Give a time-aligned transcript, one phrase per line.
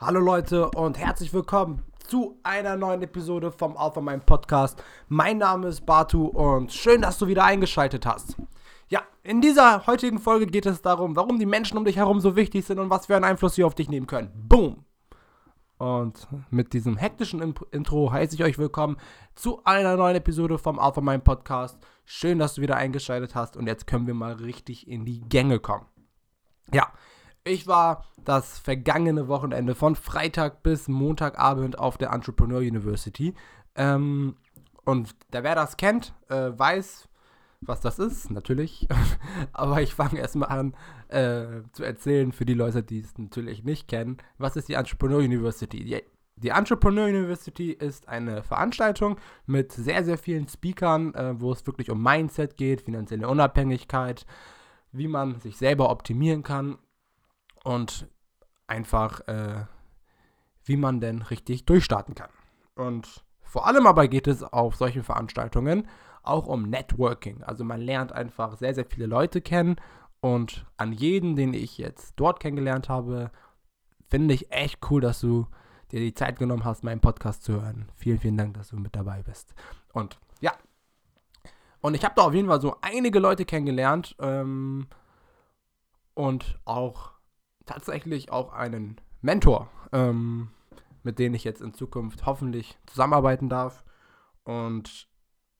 [0.00, 4.82] Hallo Leute und herzlich willkommen zu einer neuen Episode vom Alpha Mind Podcast.
[5.06, 8.36] Mein Name ist Batu und schön, dass du wieder eingeschaltet hast.
[8.88, 12.34] Ja, in dieser heutigen Folge geht es darum, warum die Menschen um dich herum so
[12.34, 14.32] wichtig sind und was für einen Einfluss sie auf dich nehmen können.
[14.34, 14.84] Boom!
[15.78, 18.96] Und mit diesem hektischen Intro heiße ich euch willkommen
[19.36, 21.78] zu einer neuen Episode vom Alpha Mind Podcast.
[22.04, 25.60] Schön, dass du wieder eingeschaltet hast und jetzt können wir mal richtig in die Gänge
[25.60, 25.86] kommen.
[26.72, 26.92] Ja,
[27.44, 33.34] ich war das vergangene Wochenende von Freitag bis Montagabend auf der Entrepreneur University.
[33.76, 34.36] Ähm,
[34.84, 37.08] und da wer das kennt, äh, weiß,
[37.60, 38.88] was das ist, natürlich.
[39.52, 40.74] Aber ich fange erstmal an
[41.08, 44.16] äh, zu erzählen für die Leute, die es natürlich nicht kennen.
[44.38, 45.84] Was ist die Entrepreneur University?
[45.84, 46.02] Die,
[46.36, 51.90] die Entrepreneur University ist eine Veranstaltung mit sehr, sehr vielen Speakern, äh, wo es wirklich
[51.90, 54.24] um Mindset geht, finanzielle Unabhängigkeit,
[54.92, 56.78] wie man sich selber optimieren kann
[57.64, 58.08] und
[58.68, 59.64] einfach, äh,
[60.64, 62.30] wie man denn richtig durchstarten kann.
[62.76, 65.88] Und vor allem aber geht es auf solchen Veranstaltungen
[66.22, 67.42] auch um Networking.
[67.42, 69.76] Also man lernt einfach sehr, sehr viele Leute kennen
[70.20, 73.30] und an jeden, den ich jetzt dort kennengelernt habe,
[74.08, 75.46] finde ich echt cool, dass du
[75.92, 77.90] dir die Zeit genommen hast, meinen Podcast zu hören.
[77.94, 79.54] Vielen, vielen Dank, dass du mit dabei bist.
[79.92, 80.52] Und ja,
[81.80, 84.86] und ich habe da auf jeden Fall so einige Leute kennengelernt ähm,
[86.14, 87.13] und auch
[87.66, 90.50] tatsächlich auch einen Mentor, ähm,
[91.02, 93.84] mit dem ich jetzt in Zukunft hoffentlich zusammenarbeiten darf.
[94.44, 95.08] Und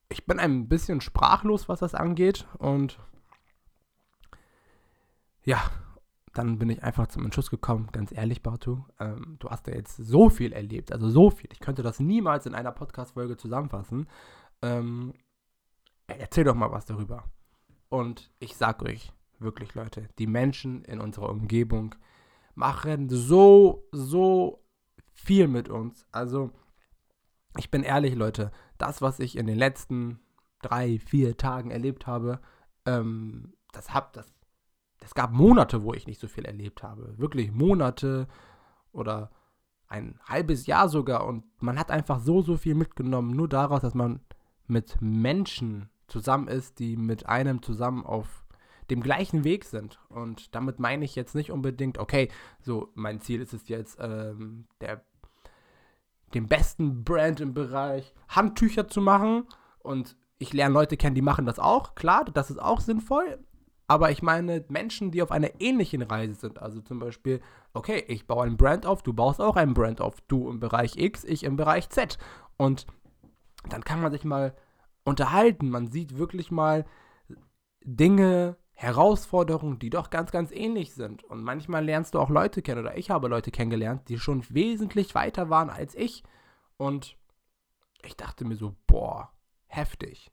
[0.09, 2.47] ich bin ein bisschen sprachlos, was das angeht.
[2.59, 2.99] Und
[5.43, 5.61] ja,
[6.33, 9.95] dann bin ich einfach zum Entschluss gekommen, ganz ehrlich, Batu, ähm, du hast ja jetzt
[9.95, 11.49] so viel erlebt, also so viel.
[11.53, 14.07] Ich könnte das niemals in einer Podcast-Folge zusammenfassen.
[14.61, 15.13] Ähm,
[16.07, 17.23] erzähl doch mal was darüber.
[17.89, 19.13] Und ich sag euch,
[19.45, 21.95] wirklich Leute, die Menschen in unserer Umgebung
[22.53, 24.63] machen so, so
[25.13, 26.05] viel mit uns.
[26.11, 26.51] Also,
[27.57, 30.19] ich bin ehrlich, Leute, das, was ich in den letzten
[30.61, 32.41] drei, vier Tagen erlebt habe,
[32.85, 34.33] ähm, das hab, das,
[35.01, 37.17] es gab Monate, wo ich nicht so viel erlebt habe.
[37.17, 38.27] Wirklich Monate
[38.91, 39.31] oder
[39.87, 41.25] ein halbes Jahr sogar.
[41.25, 44.21] Und man hat einfach so, so viel mitgenommen, nur daraus, dass man
[44.67, 48.44] mit Menschen zusammen ist, die mit einem zusammen auf
[48.89, 49.99] dem gleichen Weg sind.
[50.09, 52.29] Und damit meine ich jetzt nicht unbedingt, okay,
[52.61, 55.03] so mein Ziel ist es jetzt, ähm, der,
[56.33, 59.47] den besten Brand im Bereich Handtücher zu machen.
[59.79, 61.95] Und ich lerne Leute kennen, die machen das auch.
[61.95, 63.39] Klar, das ist auch sinnvoll.
[63.87, 66.59] Aber ich meine Menschen, die auf einer ähnlichen Reise sind.
[66.59, 67.39] Also zum Beispiel,
[67.73, 70.21] okay, ich baue einen Brand auf, du baust auch einen Brand auf.
[70.21, 72.17] Du im Bereich X, ich im Bereich Z.
[72.57, 72.87] Und
[73.69, 74.55] dann kann man sich mal
[75.03, 75.69] unterhalten.
[75.69, 76.85] Man sieht wirklich mal
[77.83, 81.23] Dinge Herausforderungen, die doch ganz, ganz ähnlich sind.
[81.23, 85.15] Und manchmal lernst du auch Leute kennen, oder ich habe Leute kennengelernt, die schon wesentlich
[85.15, 86.23] weiter waren als ich.
[86.77, 87.17] Und
[88.03, 89.31] ich dachte mir so, boah,
[89.67, 90.29] heftig.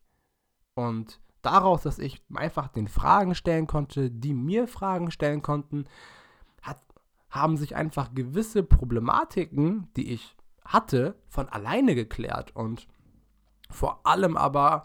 [0.74, 5.84] Und daraus, dass ich einfach den Fragen stellen konnte, die mir Fragen stellen konnten,
[6.62, 6.80] hat,
[7.30, 12.56] haben sich einfach gewisse Problematiken, die ich hatte, von alleine geklärt.
[12.56, 12.88] Und
[13.70, 14.84] vor allem aber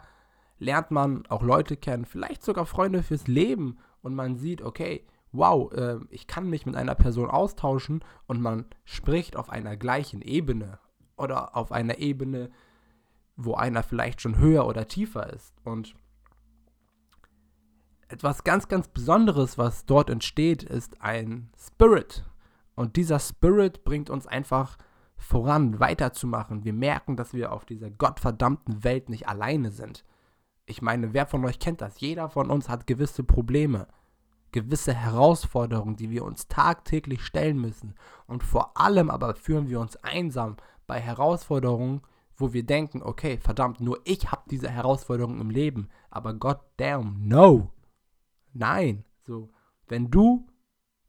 [0.58, 5.72] lernt man auch Leute kennen, vielleicht sogar Freunde fürs Leben und man sieht, okay, wow,
[5.72, 10.78] äh, ich kann mich mit einer Person austauschen und man spricht auf einer gleichen Ebene
[11.16, 12.50] oder auf einer Ebene,
[13.36, 15.54] wo einer vielleicht schon höher oder tiefer ist.
[15.64, 15.94] Und
[18.08, 22.24] etwas ganz, ganz Besonderes, was dort entsteht, ist ein Spirit.
[22.74, 24.78] Und dieser Spirit bringt uns einfach
[25.16, 26.64] voran, weiterzumachen.
[26.64, 30.04] Wir merken, dass wir auf dieser gottverdammten Welt nicht alleine sind.
[30.68, 31.98] Ich meine, wer von euch kennt das?
[31.98, 33.88] Jeder von uns hat gewisse Probleme,
[34.52, 37.94] gewisse Herausforderungen, die wir uns tagtäglich stellen müssen.
[38.26, 42.02] Und vor allem aber fühlen wir uns einsam bei Herausforderungen,
[42.36, 45.88] wo wir denken, okay, verdammt, nur ich habe diese Herausforderungen im Leben.
[46.10, 47.72] Aber God damn, no.
[48.52, 49.04] Nein.
[49.22, 49.48] So,
[49.86, 50.46] wenn du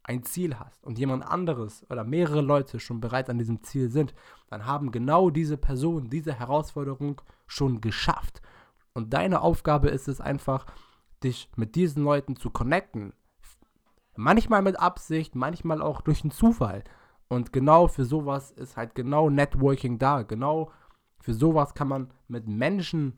[0.04, 4.14] ein Ziel hast und jemand anderes oder mehrere Leute schon bereits an diesem Ziel sind,
[4.48, 8.42] dann haben genau diese Personen diese Herausforderung schon geschafft.
[8.94, 10.66] Und deine Aufgabe ist es einfach,
[11.24, 13.14] dich mit diesen Leuten zu connecten.
[14.16, 16.84] Manchmal mit Absicht, manchmal auch durch einen Zufall.
[17.28, 20.24] Und genau für sowas ist halt genau Networking da.
[20.24, 20.72] Genau
[21.20, 23.18] für sowas kann man mit Menschen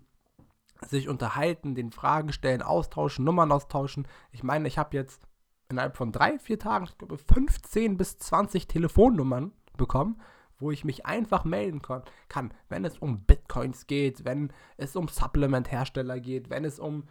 [0.88, 4.08] sich unterhalten, den Fragen stellen, austauschen, Nummern austauschen.
[4.32, 5.28] Ich meine, ich habe jetzt
[5.70, 10.20] innerhalb von drei, vier Tagen, ich glaube, 15 bis 20 Telefonnummern bekommen
[10.62, 16.20] wo ich mich einfach melden kann, wenn es um Bitcoins geht, wenn es um Supplement-Hersteller
[16.20, 17.04] geht, wenn es um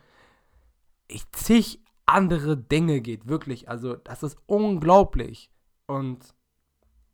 [1.33, 3.69] zig andere Dinge geht, wirklich.
[3.69, 5.51] Also das ist unglaublich.
[5.87, 6.35] Und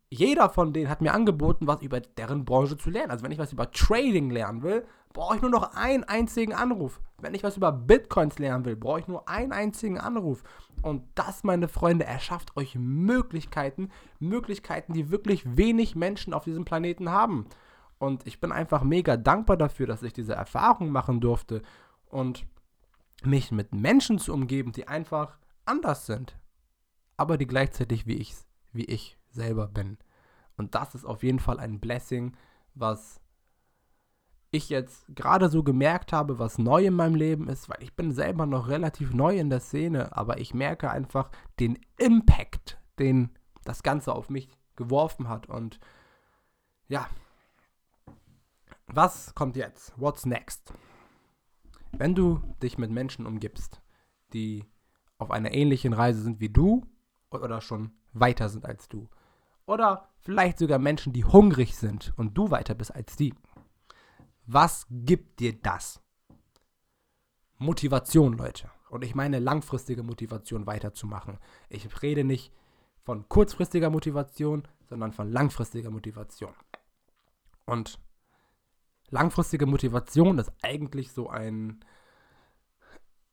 [0.09, 3.11] jeder von denen hat mir angeboten, was über deren Branche zu lernen.
[3.11, 7.01] Also wenn ich was über Trading lernen will, brauche ich nur noch einen einzigen Anruf.
[7.19, 10.43] Wenn ich was über Bitcoins lernen will, brauche ich nur einen einzigen Anruf.
[10.83, 13.89] Und das, meine Freunde, erschafft euch Möglichkeiten,
[14.19, 17.47] Möglichkeiten, die wirklich wenig Menschen auf diesem Planeten haben.
[17.99, 21.61] Und ich bin einfach mega dankbar dafür, dass ich diese Erfahrung machen durfte
[22.05, 22.45] und
[23.23, 26.37] mich mit Menschen zu umgeben, die einfach anders sind,
[27.17, 28.35] aber die gleichzeitig wie ich,
[28.71, 29.97] wie ich selber bin.
[30.57, 32.35] Und das ist auf jeden Fall ein Blessing,
[32.73, 33.19] was
[34.51, 38.11] ich jetzt gerade so gemerkt habe, was neu in meinem Leben ist, weil ich bin
[38.11, 43.83] selber noch relativ neu in der Szene, aber ich merke einfach den Impact, den das
[43.83, 45.47] Ganze auf mich geworfen hat.
[45.47, 45.79] Und
[46.87, 47.07] ja,
[48.87, 49.93] was kommt jetzt?
[49.97, 50.73] What's next?
[51.91, 53.81] Wenn du dich mit Menschen umgibst,
[54.33, 54.65] die
[55.17, 56.85] auf einer ähnlichen Reise sind wie du
[57.31, 59.09] oder schon weiter sind als du,
[59.65, 63.33] oder vielleicht sogar Menschen, die hungrig sind und du weiter bist als die,
[64.45, 66.01] was gibt dir das?
[67.57, 68.71] Motivation, Leute.
[68.89, 71.37] Und ich meine langfristige Motivation weiterzumachen.
[71.67, 72.53] Ich rede nicht
[73.03, 76.53] von kurzfristiger Motivation, sondern von langfristiger Motivation.
[77.65, 77.99] Und
[79.09, 81.79] langfristige Motivation ist eigentlich so ein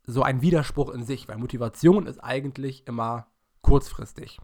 [0.07, 3.27] so ein Widerspruch in sich, weil Motivation ist eigentlich immer
[3.63, 4.39] kurzfristig.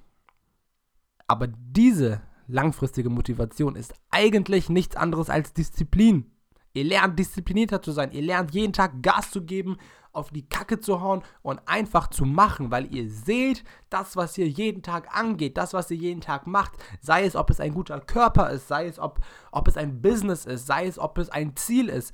[1.27, 6.31] Aber diese langfristige Motivation ist eigentlich nichts anderes als Disziplin.
[6.73, 8.13] Ihr lernt disziplinierter zu sein.
[8.13, 9.77] Ihr lernt jeden Tag Gas zu geben,
[10.13, 14.49] auf die Kacke zu hauen und einfach zu machen, weil ihr seht, das, was ihr
[14.49, 18.01] jeden Tag angeht, das, was ihr jeden Tag macht, sei es, ob es ein guter
[18.01, 19.21] Körper ist, sei es, ob,
[19.53, 22.13] ob es ein Business ist, sei es, ob es ein Ziel ist.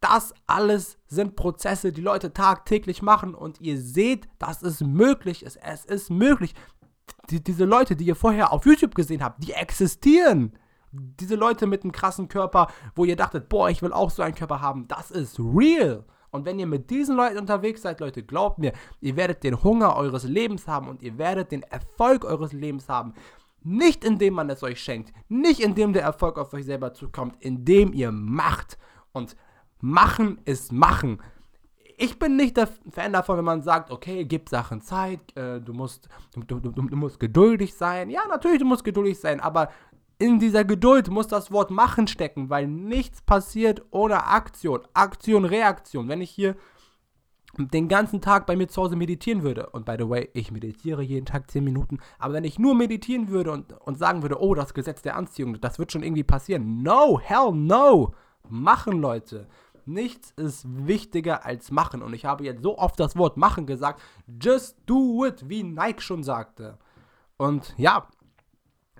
[0.00, 5.56] Das alles sind Prozesse, die Leute tagtäglich machen und ihr seht, dass es möglich ist.
[5.56, 6.54] Es ist möglich.
[7.30, 10.58] Die, diese Leute, die ihr vorher auf YouTube gesehen habt, die existieren.
[10.92, 14.34] Diese Leute mit einem krassen Körper, wo ihr dachtet, boah, ich will auch so einen
[14.34, 16.04] Körper haben, das ist real.
[16.30, 19.96] Und wenn ihr mit diesen Leuten unterwegs seid, Leute, glaubt mir, ihr werdet den Hunger
[19.96, 23.14] eures Lebens haben und ihr werdet den Erfolg eures Lebens haben.
[23.62, 27.92] Nicht indem man es euch schenkt, nicht indem der Erfolg auf euch selber zukommt, indem
[27.92, 28.78] ihr macht.
[29.12, 29.36] Und
[29.82, 31.20] machen ist machen.
[31.98, 35.74] Ich bin nicht der Fan davon, wenn man sagt, okay, gib Sachen Zeit, äh, du,
[35.74, 38.08] musst, du, du, du musst geduldig sein.
[38.08, 39.68] Ja, natürlich, du musst geduldig sein, aber
[40.22, 44.82] in dieser Geduld muss das Wort machen stecken, weil nichts passiert ohne Aktion.
[44.94, 46.08] Aktion, Reaktion.
[46.08, 46.54] Wenn ich hier
[47.58, 51.02] den ganzen Tag bei mir zu Hause meditieren würde, und by the way, ich meditiere
[51.02, 54.54] jeden Tag 10 Minuten, aber wenn ich nur meditieren würde und, und sagen würde, oh,
[54.54, 56.84] das Gesetz der Anziehung, das wird schon irgendwie passieren.
[56.84, 58.14] No, hell no.
[58.48, 59.48] Machen, Leute.
[59.86, 62.00] Nichts ist wichtiger als machen.
[62.00, 64.00] Und ich habe jetzt so oft das Wort machen gesagt.
[64.40, 66.78] Just do it, wie Nike schon sagte.
[67.38, 68.06] Und ja,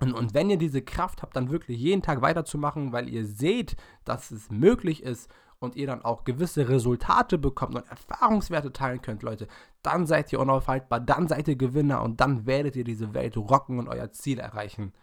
[0.09, 3.75] und, und wenn ihr diese Kraft habt, dann wirklich jeden Tag weiterzumachen, weil ihr seht,
[4.05, 5.29] dass es möglich ist
[5.59, 9.47] und ihr dann auch gewisse Resultate bekommt und Erfahrungswerte teilen könnt, Leute,
[9.81, 13.79] dann seid ihr unaufhaltbar, dann seid ihr Gewinner und dann werdet ihr diese Welt rocken
[13.79, 14.93] und euer Ziel erreichen.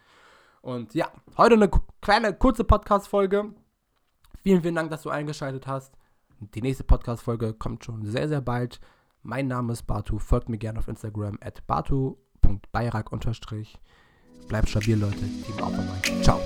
[0.61, 1.70] Und ja, heute eine
[2.02, 3.55] kleine kurze Podcast-Folge.
[4.43, 5.94] Vielen, vielen Dank, dass du eingeschaltet hast.
[6.55, 8.81] Die nächste Podcast-Folge kommt schon sehr, sehr bald.
[9.23, 10.19] Mein Name ist Batu.
[10.19, 13.12] Folgt mir gerne auf Instagram at batu.bayrak-
[14.49, 15.18] Bleibt stabil, Leute.
[15.18, 16.23] Team Oppenheim.
[16.23, 16.40] Ciao.